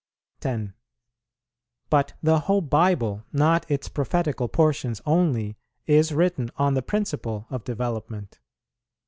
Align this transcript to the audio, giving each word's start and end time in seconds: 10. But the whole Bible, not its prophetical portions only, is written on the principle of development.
10. 0.39 0.73
But 1.91 2.13
the 2.23 2.39
whole 2.39 2.61
Bible, 2.61 3.23
not 3.31 3.69
its 3.69 3.87
prophetical 3.87 4.47
portions 4.47 4.99
only, 5.05 5.57
is 5.85 6.11
written 6.11 6.49
on 6.55 6.73
the 6.73 6.81
principle 6.81 7.45
of 7.51 7.63
development. 7.65 8.39